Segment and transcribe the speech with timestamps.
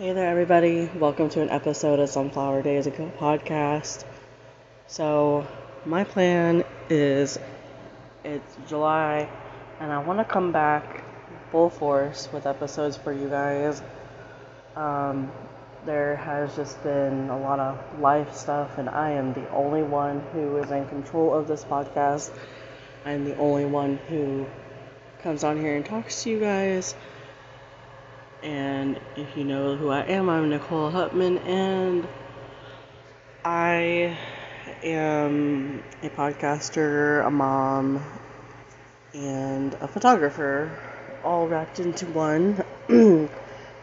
[0.00, 0.90] Hey there, everybody.
[0.98, 4.06] Welcome to an episode of Sunflower Daze podcast.
[4.86, 5.46] So,
[5.84, 7.38] my plan is
[8.24, 9.28] it's July,
[9.78, 11.04] and I want to come back
[11.50, 13.82] full force with episodes for you guys.
[14.74, 15.30] Um,
[15.84, 20.20] there has just been a lot of life stuff, and I am the only one
[20.32, 22.30] who is in control of this podcast.
[23.04, 24.46] I'm the only one who
[25.18, 26.94] comes on here and talks to you guys.
[28.42, 32.08] And if you know who I am, I'm Nicole Hutman, and
[33.44, 34.16] I
[34.82, 38.02] am a podcaster, a mom,
[39.12, 40.74] and a photographer,
[41.22, 42.64] all wrapped into one.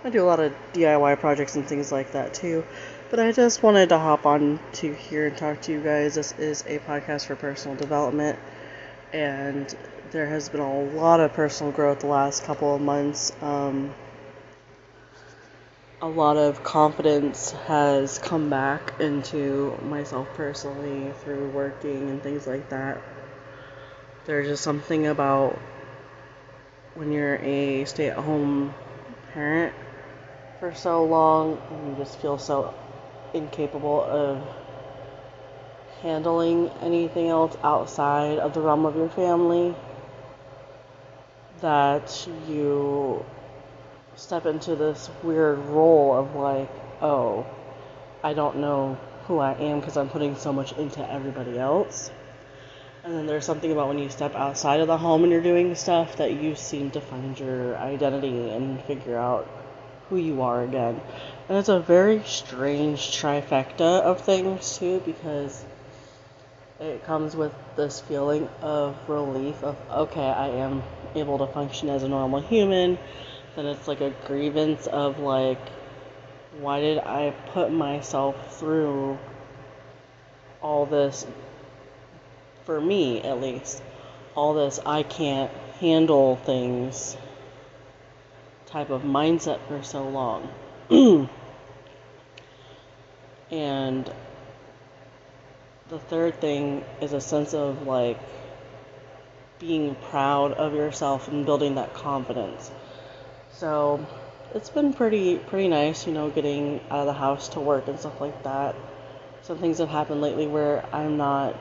[0.03, 2.65] I do a lot of DIY projects and things like that too.
[3.11, 6.15] But I just wanted to hop on to here and talk to you guys.
[6.15, 8.39] This is a podcast for personal development,
[9.13, 9.75] and
[10.09, 13.31] there has been a lot of personal growth the last couple of months.
[13.41, 13.93] Um,
[15.99, 22.69] a lot of confidence has come back into myself personally through working and things like
[22.69, 23.01] that.
[24.25, 25.57] There's just something about
[26.93, 28.75] when you're a stay at home
[29.33, 29.73] parent
[30.59, 32.75] for so long and you just feel so
[33.33, 34.43] incapable of
[36.01, 39.75] handling anything else outside of the realm of your family
[41.61, 43.25] that you
[44.17, 46.69] step into this weird role of like,
[47.01, 47.45] oh,
[48.23, 52.09] I don't know who I am because I'm putting so much into everybody else.
[53.03, 55.75] And then there's something about when you step outside of the home and you're doing
[55.75, 59.47] stuff that you seem to find your identity and figure out
[60.09, 60.99] who you are again.
[61.47, 65.63] And it's a very strange trifecta of things too because
[66.79, 70.83] it comes with this feeling of relief of okay, I am
[71.15, 72.97] able to function as a normal human
[73.57, 75.57] then it's like a grievance of like,
[76.59, 79.17] why did I put myself through
[80.61, 81.25] all this,
[82.65, 83.81] for me at least,
[84.35, 87.17] all this I can't handle things
[88.67, 90.47] type of mindset for so long.
[93.49, 94.11] and
[95.89, 98.19] the third thing is a sense of like
[99.57, 102.69] being proud of yourself and building that confidence.
[103.57, 104.05] So
[104.53, 107.99] it's been pretty pretty nice, you know, getting out of the house to work and
[107.99, 108.75] stuff like that.
[109.41, 111.55] Some things have happened lately where I'm not,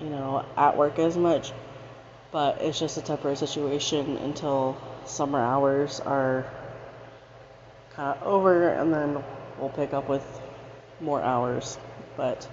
[0.00, 1.52] you know, at work as much,
[2.32, 6.50] but it's just a temporary situation until summer hours are
[7.94, 9.22] kind of over, and then
[9.60, 10.24] we'll pick up with
[11.00, 11.78] more hours.
[12.16, 12.48] But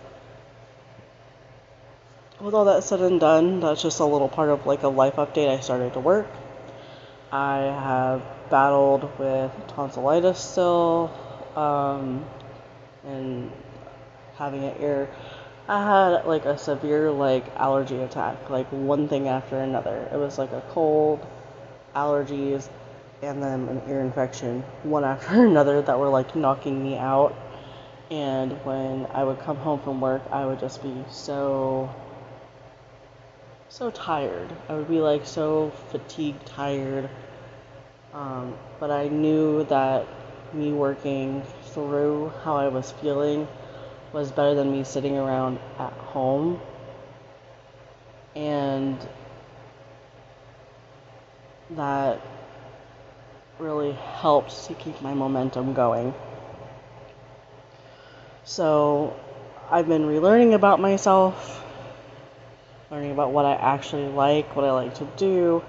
[2.39, 5.15] with all that said and done, that's just a little part of like a life
[5.15, 5.49] update.
[5.49, 6.27] I started to work.
[7.33, 8.21] I have
[8.51, 11.09] battled with tonsillitis still,
[11.55, 12.23] um,
[13.03, 13.51] and
[14.35, 15.09] having an ear.
[15.67, 20.07] I had like a severe like allergy attack, like one thing after another.
[20.13, 21.25] It was like a cold,
[21.95, 22.69] allergies,
[23.23, 27.35] and then an ear infection, one after another that were like knocking me out.
[28.11, 31.89] And when I would come home from work, I would just be so
[33.73, 34.47] so tired.
[34.69, 37.09] I would be like so fatigued, tired.
[38.13, 40.05] Um, but I knew that
[40.53, 41.41] me working
[41.71, 43.47] through how I was feeling
[44.11, 46.61] was better than me sitting around at home.
[48.35, 48.95] And
[51.71, 52.21] that
[53.57, 56.13] really helped to keep my momentum going.
[58.43, 59.19] So
[59.71, 61.65] I've been relearning about myself,
[62.93, 65.63] learning about what I actually like, what I like to do,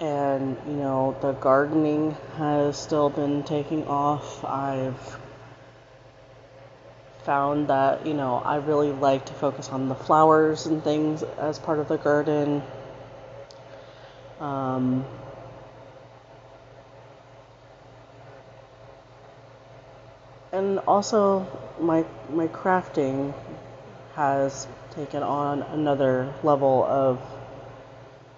[0.00, 4.44] and you know the gardening has still been taking off.
[4.44, 5.18] I've
[7.22, 11.60] found that you know i really like to focus on the flowers and things as
[11.60, 12.60] part of the garden.
[14.40, 15.04] Um,
[20.50, 21.46] and also
[21.78, 23.32] my my crafting
[24.16, 27.20] has taken on another level of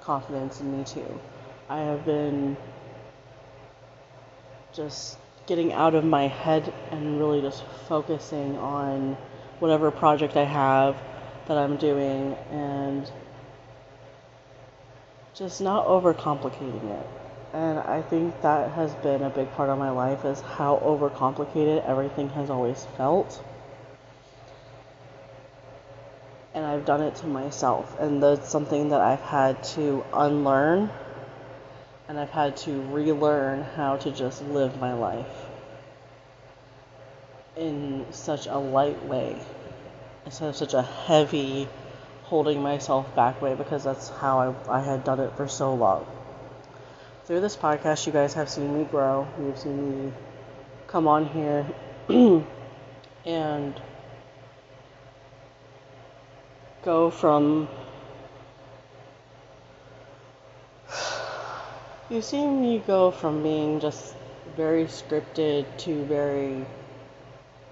[0.00, 1.20] confidence in me too
[1.68, 2.56] I have been
[4.72, 9.16] just getting out of my head and really just focusing on
[9.60, 10.96] whatever project I have
[11.48, 13.10] that I'm doing and
[15.34, 17.06] just not overcomplicating it.
[17.52, 21.84] And I think that has been a big part of my life is how overcomplicated
[21.86, 23.42] everything has always felt.
[26.54, 27.98] And I've done it to myself.
[28.00, 30.90] And that's something that I've had to unlearn
[32.08, 35.26] and I've had to relearn how to just live my life.
[37.56, 39.36] in such a light way
[40.24, 41.68] instead of such a heavy
[42.24, 46.06] holding myself back way because that's how I, I had done it for so long.
[47.26, 49.26] Through this podcast, you guys have seen me grow.
[49.38, 50.12] You've seen me
[50.88, 51.66] come on here
[53.24, 53.80] and
[56.84, 57.68] go from.
[62.10, 64.14] You've seen me go from being just
[64.56, 66.64] very scripted to very.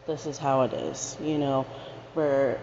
[0.07, 1.65] This is how it is, you know,
[2.15, 2.59] where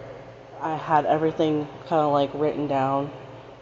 [0.60, 3.10] I had everything kind of like written down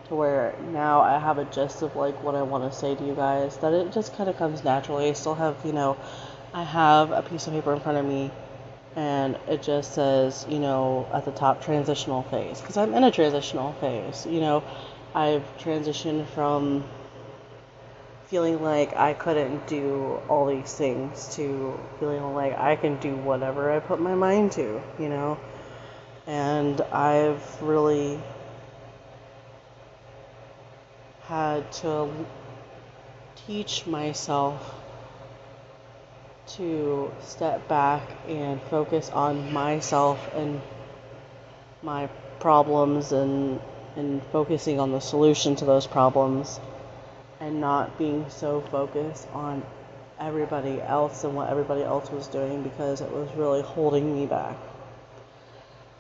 [0.09, 3.05] to where now I have a gist of like what I want to say to
[3.05, 3.57] you guys.
[3.59, 5.11] That it just kind of comes naturally.
[5.11, 5.97] I still have, you know,
[6.53, 8.33] I have a piece of paper in front of me
[8.97, 13.11] and it just says, you know, at the top transitional phase because I'm in a
[13.11, 14.27] transitional phase.
[14.27, 14.65] You know,
[15.15, 16.85] I've transitioned from
[18.27, 23.71] feeling like I couldn't do all these things to feeling like I can do whatever
[23.71, 25.39] I put my mind to, you know
[26.29, 28.21] and I've really
[31.23, 32.11] had to
[33.47, 34.78] teach myself
[36.57, 40.61] to step back and focus on myself and
[41.83, 42.07] my
[42.41, 43.61] problems and
[43.97, 46.61] and focusing on the solution to those problems
[47.41, 49.65] and not being so focused on
[50.21, 54.57] everybody else and what everybody else was doing because it was really holding me back.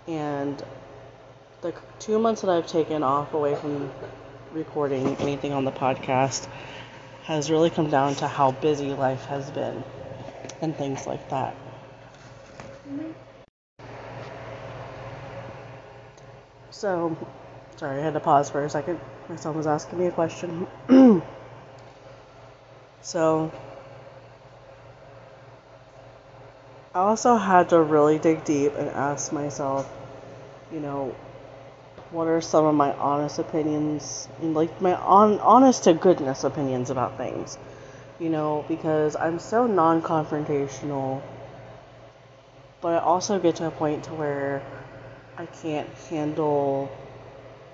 [0.06, 0.62] And
[1.60, 3.90] the two months that I've taken off away from
[4.52, 6.46] recording anything on the podcast
[7.24, 9.84] has really come down to how busy life has been
[10.60, 11.54] and things like that.
[16.70, 17.16] So,
[17.76, 19.00] sorry, I had to pause for a second.
[19.28, 20.66] My son was asking me a question.
[23.02, 23.52] so,
[26.94, 29.90] I also had to really dig deep and ask myself
[30.72, 31.14] you know,
[32.10, 37.16] what are some of my honest opinions, like my on, honest to goodness opinions about
[37.16, 37.58] things,
[38.18, 41.22] you know, because I'm so non confrontational,
[42.80, 44.62] but I also get to a point to where
[45.36, 46.90] I can't handle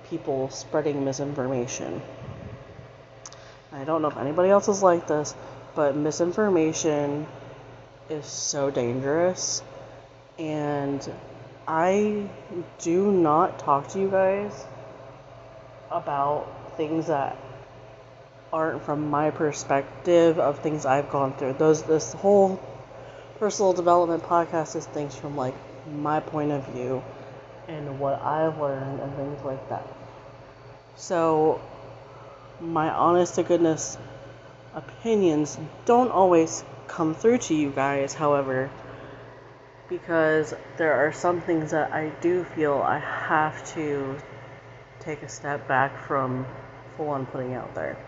[0.08, 2.02] people spreading misinformation.
[3.72, 5.34] I don't know if anybody else is like this,
[5.74, 7.26] but misinformation
[8.08, 9.62] is so dangerous
[10.38, 11.10] and
[11.66, 12.28] I
[12.80, 14.66] do not talk to you guys
[15.90, 17.36] about things that
[18.54, 21.54] aren't from my perspective of things I've gone through.
[21.54, 22.62] Those this whole
[23.40, 25.56] personal development podcast is things from like
[25.92, 27.02] my point of view
[27.66, 29.84] and what I've learned and things like that.
[30.94, 31.60] So
[32.60, 33.98] my honest to goodness
[34.72, 38.70] opinions don't always come through to you guys, however,
[39.88, 44.16] because there are some things that I do feel I have to
[45.00, 46.46] take a step back from
[46.96, 47.98] full on putting out there.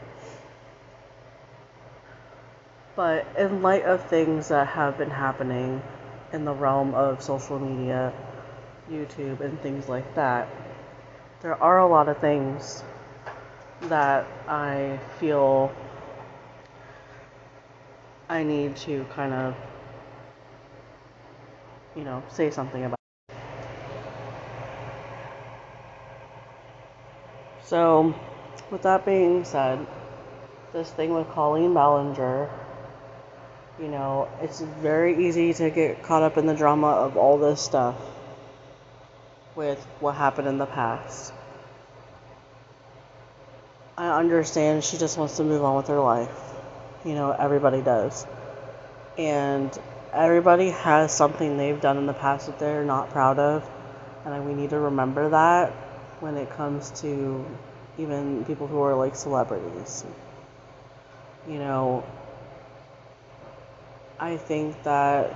[2.96, 5.82] But in light of things that have been happening
[6.32, 8.12] in the realm of social media,
[8.90, 10.48] YouTube, and things like that,
[11.42, 12.82] there are a lot of things
[13.82, 15.70] that I feel
[18.28, 19.54] I need to kind of
[21.96, 22.96] you know, say something about.
[27.64, 28.14] So,
[28.70, 29.84] with that being said,
[30.72, 32.48] this thing with Colleen Ballinger,
[33.80, 37.60] you know, it's very easy to get caught up in the drama of all this
[37.60, 37.96] stuff
[39.54, 41.32] with what happened in the past.
[43.98, 46.36] I understand she just wants to move on with her life.
[47.04, 48.26] You know, everybody does.
[49.16, 49.76] And
[50.12, 53.68] everybody has something they've done in the past that they're not proud of,
[54.24, 55.70] and we need to remember that
[56.20, 57.44] when it comes to
[57.98, 60.04] even people who are like celebrities.
[61.48, 62.04] You know,
[64.18, 65.34] I think that,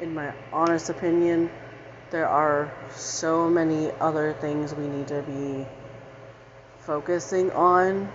[0.00, 1.50] in my honest opinion,
[2.10, 5.66] there are so many other things we need to be
[6.78, 8.10] focusing on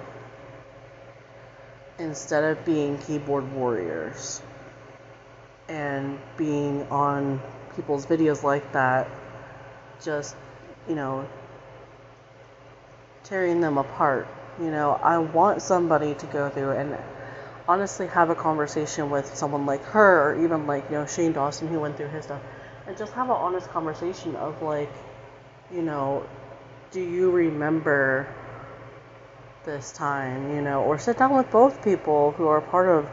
[2.00, 4.41] instead of being keyboard warriors
[5.67, 7.41] and being on
[7.75, 9.09] people's videos like that,
[10.01, 10.35] just,
[10.88, 11.27] you know,
[13.24, 14.27] tearing them apart.
[14.62, 16.97] You know, I want somebody to go through and
[17.67, 21.67] honestly have a conversation with someone like her or even like, you know, Shane Dawson
[21.67, 22.41] who went through his stuff
[22.88, 24.91] and just have an honest conversation of like,
[25.74, 26.25] you know,
[26.91, 28.27] do you remember
[29.65, 33.10] this time, you know, or sit down with both people who are part of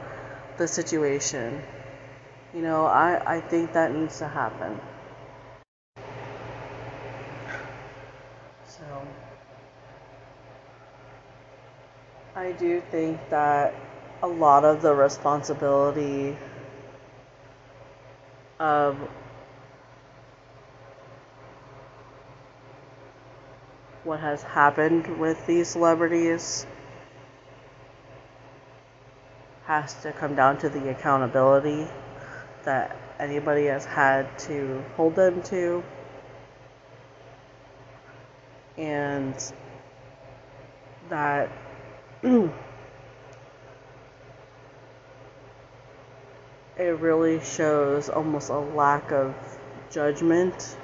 [0.59, 1.62] the situation
[2.54, 4.80] You know, I, I think that needs to happen.
[8.66, 8.85] So,
[12.37, 13.75] I do think that
[14.23, 16.37] a lot of the responsibility
[18.61, 18.97] of
[24.05, 26.67] what has happened with these celebrities
[29.64, 31.87] has to come down to the accountability
[32.64, 35.83] that anybody has had to hold them to.
[38.76, 39.35] And
[41.09, 41.50] that
[46.79, 49.35] it really shows almost a lack of
[49.91, 50.76] judgment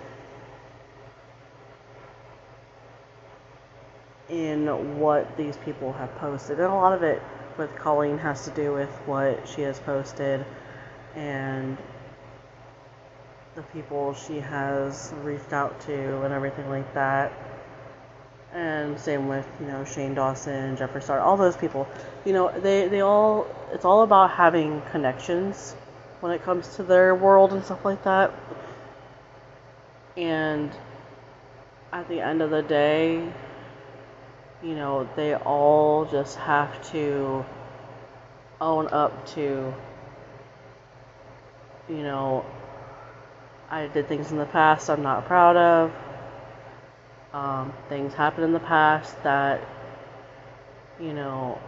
[4.28, 6.58] in what these people have posted.
[6.60, 7.22] And a lot of it
[7.56, 10.44] with Colleen has to do with what she has posted
[11.14, 11.76] and
[13.54, 17.32] the people she has reached out to and everything like that.
[18.54, 21.86] And same with, you know, Shane Dawson, Jeffree Star, all those people.
[22.24, 25.76] You know, they, they all, it's all about having connections
[26.20, 28.32] when it comes to their world and stuff like that.
[30.16, 30.70] And
[31.92, 33.32] at the end of the day,
[34.62, 37.44] you know, they all just have to
[38.60, 39.72] own up to,
[41.88, 42.44] you know,
[43.70, 45.92] I did things in the past I'm not proud of.
[47.32, 49.60] Um, things happened in the past that,
[50.98, 51.58] you know,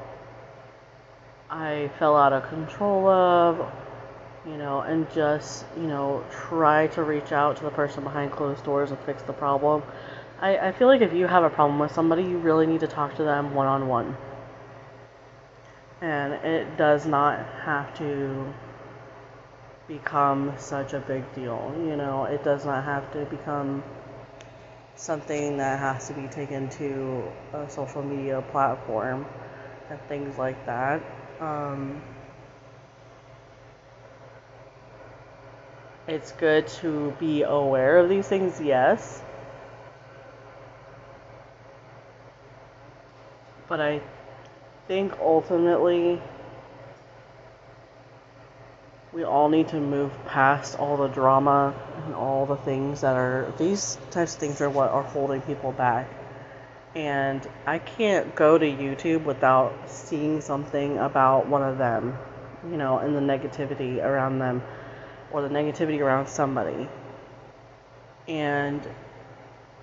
[1.50, 3.71] I fell out of control of,
[4.47, 8.64] you know, and just, you know, try to reach out to the person behind closed
[8.64, 9.83] doors and fix the problem.
[10.40, 12.87] I, I feel like if you have a problem with somebody, you really need to
[12.87, 14.17] talk to them one on one.
[16.00, 18.50] And it does not have to
[19.87, 21.75] become such a big deal.
[21.85, 23.83] You know, it does not have to become
[25.00, 29.25] something that has to be taken to a social media platform
[29.88, 31.02] and things like that.
[31.40, 32.02] Um,
[36.07, 39.23] it's good to be aware of these things, yes.
[43.69, 44.02] But I
[44.87, 46.21] think ultimately
[49.14, 51.75] we all need to move past all the drama
[52.11, 55.71] and all the things that are these types of things are what are holding people
[55.71, 56.11] back.
[56.97, 62.19] And I can't go to YouTube without seeing something about one of them,
[62.69, 64.61] you know, and the negativity around them
[65.31, 66.88] or the negativity around somebody.
[68.26, 68.85] And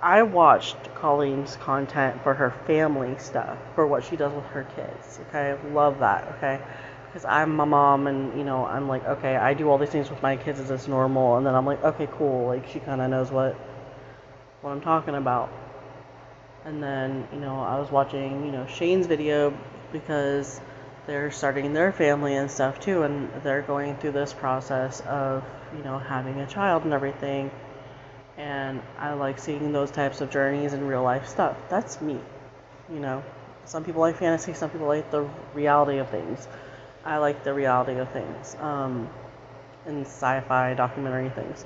[0.02, 5.22] I watched Colleen's content for her family stuff, for what she does with her kids.
[5.30, 6.36] Okay, I love that.
[6.36, 6.60] Okay,
[7.18, 10.08] because I'm my mom, and you know, I'm like, okay, I do all these things
[10.08, 10.60] with my kids.
[10.60, 11.38] as it's normal?
[11.38, 12.46] And then I'm like, okay, cool.
[12.46, 13.56] Like she kind of knows what
[14.62, 15.50] what I'm talking about.
[16.64, 19.58] And then you know, I was watching you know Shane's video
[19.92, 20.62] because
[21.08, 25.44] they're starting their family and stuff too, and they're going through this process of
[25.76, 27.50] you know having a child and everything
[28.38, 31.58] and I like seeing those types of journeys and real life stuff.
[31.70, 32.20] That's me,
[32.94, 33.24] you know.
[33.66, 36.48] Some people like fantasy, some people like the reality of things.
[37.08, 39.10] I like the reality of things, um,
[39.86, 41.64] and sci-fi documentary things.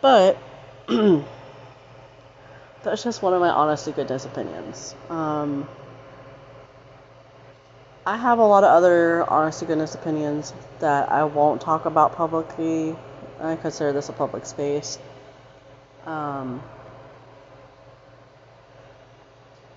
[0.00, 0.38] But
[2.82, 4.94] that's just one of my honest to goodness opinions.
[5.10, 5.68] Um,
[8.06, 12.14] I have a lot of other honest to goodness opinions that I won't talk about
[12.14, 12.96] publicly.
[13.38, 14.98] I consider this a public space.
[16.06, 16.62] Um,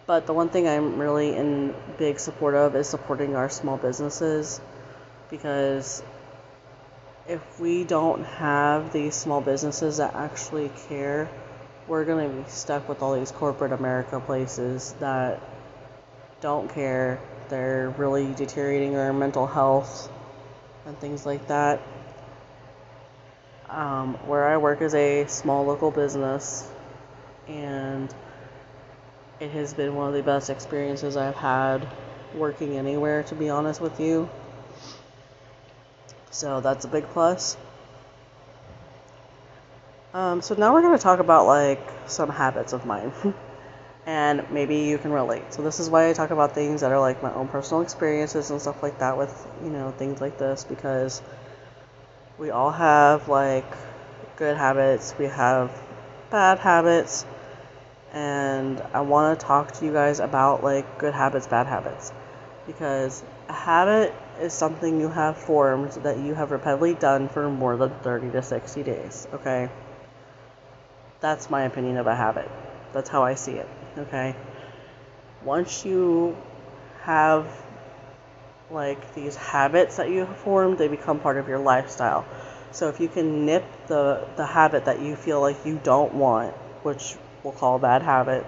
[0.09, 4.59] but the one thing I'm really in big support of is supporting our small businesses
[5.29, 6.01] because
[7.27, 11.29] if we don't have these small businesses that actually care,
[11.87, 15.43] we're going to be stuck with all these corporate America places that
[16.41, 17.21] don't care.
[17.49, 20.11] They're really deteriorating our mental health
[20.87, 21.83] and things like that.
[23.69, 26.67] Um, where I work is a small local business,
[27.47, 28.11] and
[29.39, 31.87] it has been one of the best experiences I've had
[32.33, 34.29] working anywhere, to be honest with you.
[36.31, 37.57] So that's a big plus.
[40.13, 43.11] Um, so now we're going to talk about like some habits of mine.
[44.05, 45.53] and maybe you can relate.
[45.53, 48.49] So this is why I talk about things that are like my own personal experiences
[48.49, 51.21] and stuff like that with, you know, things like this because
[52.39, 53.71] we all have like
[54.37, 55.71] good habits, we have
[56.31, 57.25] bad habits,
[58.13, 62.11] and I want to talk to you guys about like good habits, bad habits.
[62.65, 67.77] Because a habit is something you have formed that you have repeatedly done for more
[67.77, 69.69] than 30 to 60 days, okay?
[71.19, 72.49] That's my opinion of a habit.
[72.93, 74.35] That's how I see it, okay?
[75.43, 76.35] Once you
[77.01, 77.47] have
[78.71, 82.25] like these habits that you have formed, they become part of your lifestyle.
[82.71, 86.53] So if you can nip the the habit that you feel like you don't want,
[86.83, 88.45] which we'll call a bad habit,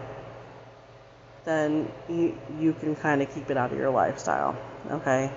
[1.46, 4.56] then you you can kind of keep it out of your lifestyle.
[4.90, 5.32] Okay?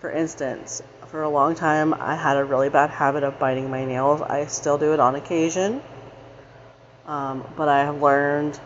[0.00, 3.84] For instance, for a long time I had a really bad habit of biting my
[3.84, 4.20] nails.
[4.22, 5.82] I still do it on occasion.
[7.06, 8.58] Um, but I have learned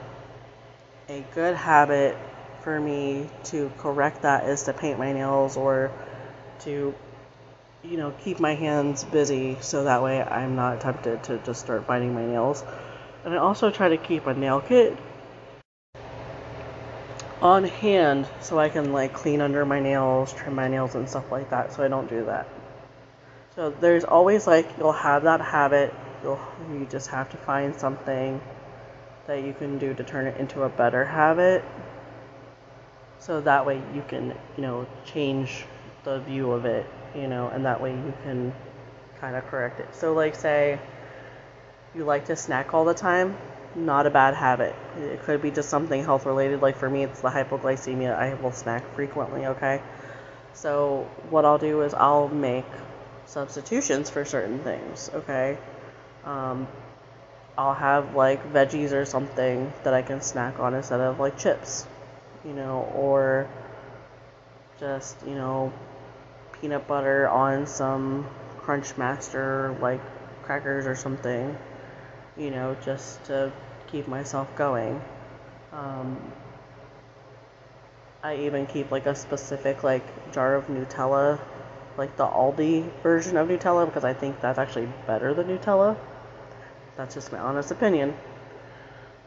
[1.09, 2.17] a good habit
[2.63, 5.93] for me to correct that is to paint my nails or
[6.61, 6.95] to
[7.83, 11.87] you know keep my hands busy so that way I'm not tempted to just start
[11.87, 12.65] biting my nails.
[13.25, 14.97] And I also try to keep a nail kit
[17.41, 21.31] on hand so I can like clean under my nails, trim my nails and stuff
[21.31, 22.47] like that so I don't do that.
[23.55, 26.41] So there's always like you'll have that habit, you'll
[26.73, 28.41] you just have to find something
[29.27, 31.65] that you can do to turn it into a better habit
[33.19, 35.65] so that way you can you know change
[36.05, 38.53] the view of it you know and that way you can
[39.19, 40.79] kind of correct it so like say
[41.95, 43.37] you like to snack all the time
[43.77, 44.73] not a bad habit.
[44.97, 46.63] It could be just something health related.
[46.63, 48.17] Like for me it's the hypoglycemia.
[48.17, 49.83] I will snack frequently okay?
[50.53, 52.65] So what i'll do is i'll make
[53.27, 55.59] substitutions for certain things okay?
[56.25, 56.69] Um,
[57.59, 61.87] i'll have like veggies or something that i can snack on instead of like chips
[62.45, 63.49] you know, or
[64.79, 65.73] just, you know,
[66.61, 68.27] peanut butter on some
[68.61, 70.01] Crunchmaster like
[70.43, 71.57] crackers or something,
[72.37, 73.53] you know, just to
[73.87, 75.01] keep myself going.
[75.73, 76.21] Um,
[78.23, 81.39] I even keep like a specific like jar of Nutella,
[81.99, 85.97] like the Aldi version of Nutella, because I think that's actually better than Nutella.
[86.97, 88.15] That's just my honest opinion.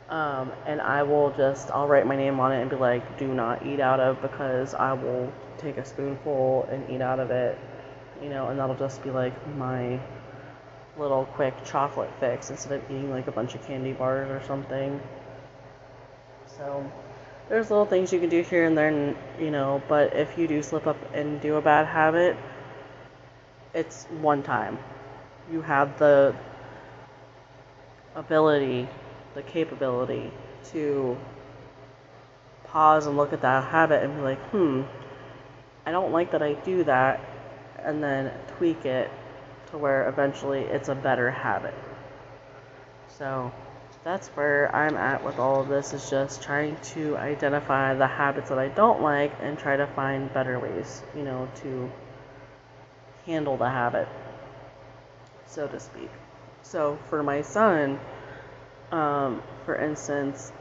[0.09, 3.27] Um, and I will just, I'll write my name on it and be like, do
[3.27, 7.57] not eat out of because I will take a spoonful and eat out of it,
[8.21, 9.99] you know, and that'll just be like my
[10.97, 14.99] little quick chocolate fix instead of eating like a bunch of candy bars or something.
[16.57, 16.89] So
[17.49, 20.61] there's little things you can do here and there, you know, but if you do
[20.63, 22.35] slip up and do a bad habit,
[23.73, 24.79] it's one time.
[25.51, 26.35] You have the
[28.15, 28.89] ability
[29.37, 30.31] the capability
[30.71, 31.15] to
[32.65, 34.81] pause and look at that habit and be like, hmm,
[35.85, 37.21] I don't like that I do that,
[37.83, 39.11] and then tweak it
[39.71, 41.73] to where eventually it's a better habit.
[43.17, 43.51] So
[44.03, 48.49] that's where I'm at with all of this is just trying to identify the habits
[48.49, 51.91] that I don't like and try to find better ways, you know, to
[53.25, 54.07] handle the habit,
[55.45, 56.09] so to speak.
[56.63, 57.99] So for my son,
[58.91, 60.51] um, for instance,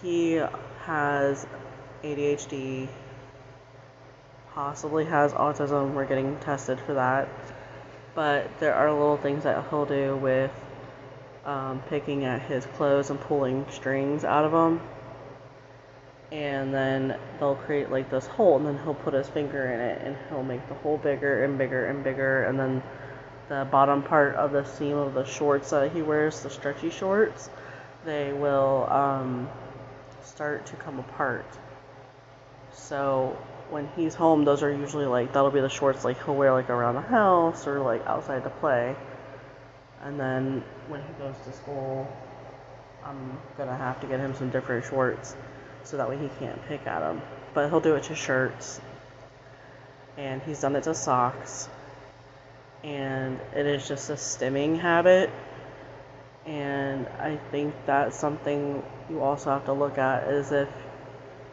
[0.00, 0.40] he
[0.84, 1.46] has
[2.04, 2.88] ADHD,
[4.52, 5.94] possibly has autism.
[5.94, 7.28] We're getting tested for that.
[8.14, 10.50] But there are little things that he'll do with
[11.44, 14.80] um, picking at his clothes and pulling strings out of them.
[16.30, 20.02] And then they'll create like this hole, and then he'll put his finger in it,
[20.04, 22.82] and he'll make the hole bigger and bigger and bigger, and then
[23.48, 27.48] the bottom part of the seam of the shorts that he wears, the stretchy shorts,
[28.04, 29.48] they will um,
[30.22, 31.46] start to come apart.
[32.72, 33.36] So
[33.70, 36.70] when he's home, those are usually like that'll be the shorts like he'll wear like
[36.70, 38.96] around the house or like outside to play.
[40.02, 42.06] And then when he goes to school,
[43.04, 45.34] I'm gonna have to get him some different shorts
[45.84, 47.22] so that way he can't pick at them.
[47.54, 48.80] But he'll do it to shirts,
[50.16, 51.68] and he's done it to socks
[52.84, 55.30] and it is just a stimming habit.
[56.46, 60.68] And I think that's something you also have to look at is if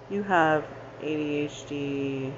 [0.09, 0.65] you have
[1.01, 2.31] ADHD,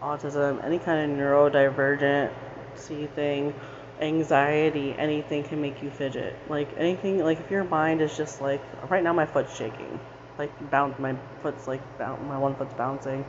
[0.00, 2.32] autism, any kind of neurodivergent
[2.74, 3.54] see thing,
[4.00, 6.36] anxiety, anything can make you fidget.
[6.48, 9.98] Like anything, like if your mind is just like, right now my foot's shaking,
[10.38, 13.24] like bounce, my foot's like, bounce, my one foot's bouncing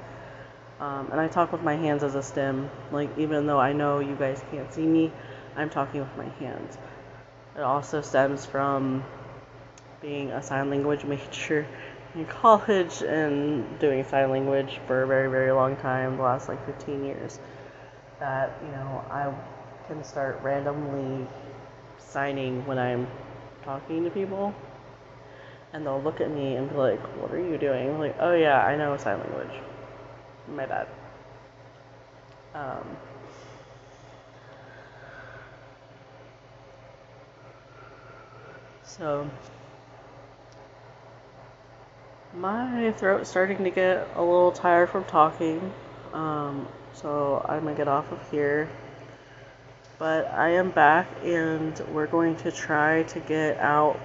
[0.80, 2.70] um, and I talk with my hands as a stim.
[2.92, 5.12] Like, even though I know you guys can't see me,
[5.56, 6.78] I'm talking with my hands.
[7.56, 9.04] It also stems from
[10.02, 11.68] being a sign language major
[12.15, 16.63] in college and doing sign language for a very, very long time, the last like
[16.65, 17.39] 15 years.
[18.19, 19.34] That, you know, I
[19.88, 21.28] can start randomly
[21.98, 23.08] signing when I'm
[23.63, 24.54] talking to people.
[25.72, 27.89] And they'll look at me and be like, What are you doing?
[27.89, 29.62] I'm like, Oh, yeah, I know sign language
[30.56, 30.88] my bad.
[32.54, 32.98] Um,
[38.84, 39.30] so
[42.34, 45.74] my throat's starting to get a little tired from talking.
[46.13, 48.70] Um, so I'm gonna get off of here.
[49.98, 54.00] But I am back and we're going to try to get out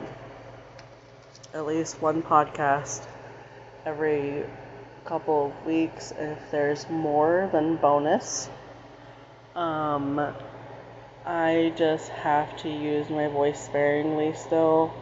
[1.52, 3.06] at least one podcast
[3.86, 4.44] every
[5.04, 6.12] couple of weeks.
[6.18, 8.48] If there's more, then bonus.
[9.54, 10.34] Um,
[11.24, 14.92] I just have to use my voice sparingly still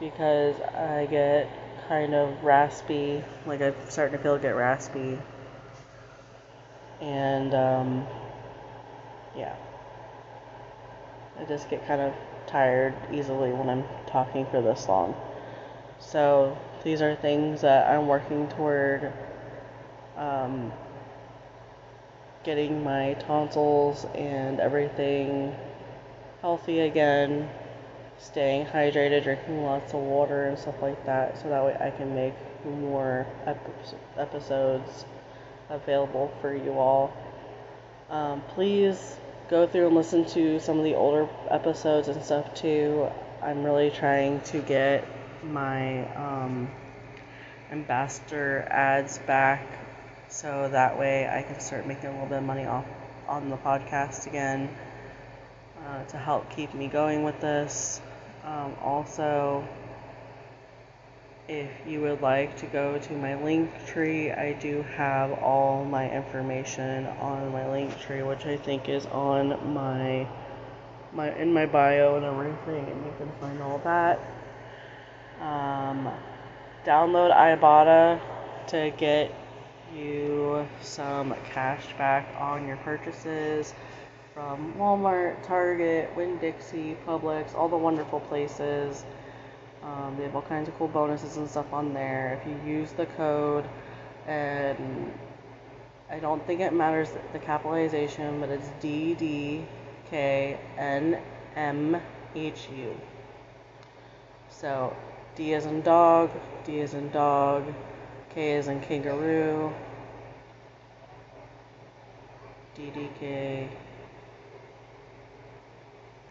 [0.00, 1.50] because I get
[1.88, 5.18] kind of raspy, like I'm starting to feel get raspy.
[7.00, 8.06] And um,
[9.34, 9.54] yeah,
[11.40, 12.12] I just get kind of
[12.46, 15.14] tired easily when I'm talking for this long.
[15.98, 19.12] So these are things that I'm working toward
[20.16, 20.72] um,
[22.44, 25.54] getting my tonsils and everything
[26.40, 27.48] healthy again,
[28.18, 32.14] staying hydrated, drinking lots of water and stuff like that, so that way I can
[32.14, 33.26] make more
[34.16, 35.04] episodes
[35.70, 37.12] available for you all.
[38.10, 39.16] Um, please
[39.48, 43.08] go through and listen to some of the older episodes and stuff too.
[43.42, 45.06] I'm really trying to get
[45.44, 46.68] my um,
[47.70, 49.64] ambassador ads back
[50.28, 52.86] so that way I can start making a little bit of money off
[53.26, 54.68] on the podcast again
[55.86, 58.00] uh, to help keep me going with this.
[58.48, 59.62] Um, also,
[61.48, 66.10] if you would like to go to my link tree, I do have all my
[66.10, 70.26] information on my link tree, which I think is on my
[71.12, 74.18] my in my bio and everything, and you can find all that.
[75.42, 76.10] Um,
[76.86, 78.18] download Ibotta
[78.68, 79.30] to get
[79.94, 83.74] you some cash back on your purchases
[84.38, 89.04] from Walmart, Target, Winn Dixie, Publix, all the wonderful places.
[89.82, 92.40] Um, they have all kinds of cool bonuses and stuff on there.
[92.40, 93.64] If you use the code,
[94.28, 95.12] and
[96.08, 99.64] I don't think it matters the capitalization, but it's D D
[100.08, 101.20] K N
[101.56, 102.00] M
[102.36, 102.94] H U.
[104.50, 104.96] So
[105.34, 106.30] D is in dog,
[106.64, 107.64] D is in dog,
[108.32, 109.74] K is in kangaroo,
[112.76, 113.68] DDK,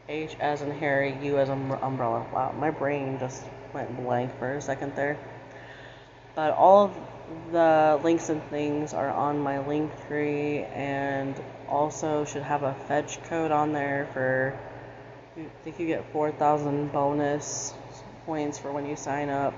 [0.10, 2.26] H as in Harry, U as in umbrella.
[2.34, 3.44] Wow, my brain just
[3.74, 5.18] went blank for a second there.
[6.34, 11.36] But all of the links and things are on my link tree and
[11.68, 14.58] also should have a fetch code on there for
[15.38, 17.74] I think you get 4,000 bonus
[18.26, 19.54] points for when you sign up.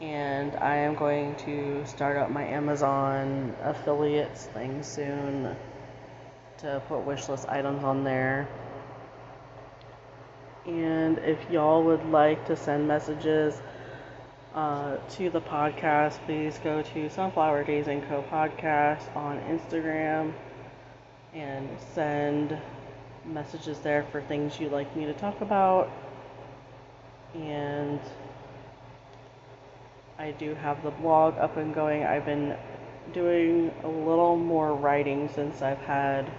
[0.00, 5.56] And I am going to start up my Amazon affiliates thing soon
[6.58, 8.48] to put wishlist items on there.
[10.66, 13.60] And if y'all would like to send messages
[14.54, 18.22] uh, to the podcast, please go to Sunflower Daze and Co.
[18.30, 20.32] podcast on Instagram
[21.34, 22.56] and send
[23.24, 25.90] messages there for things you'd like me to talk about.
[27.34, 27.98] And
[30.18, 32.04] I do have the blog up and going.
[32.04, 32.56] I've been
[33.12, 36.30] doing a little more writing since I've had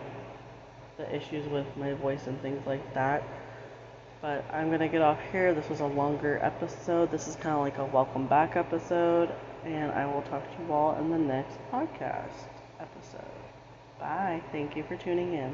[0.98, 3.24] the issues with my voice and things like that.
[4.24, 5.54] But I'm going to get off here.
[5.54, 7.12] This was a longer episode.
[7.12, 9.30] This is kind of like a welcome back episode.
[9.66, 12.48] And I will talk to you all in the next podcast
[12.80, 13.20] episode.
[14.00, 14.42] Bye.
[14.54, 15.54] Thank you for tuning in.